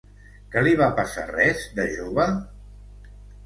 ¿Que 0.55 0.63
li 0.67 0.71
va 0.79 0.87
passar 1.01 1.27
res, 1.33 1.67
de 1.77 1.87
jove? 1.95 2.29